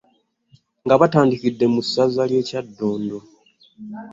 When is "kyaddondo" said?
2.47-3.17